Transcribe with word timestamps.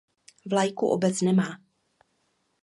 Vlajku 0.45 0.87
obec 0.95 1.21
nemá. 1.21 1.61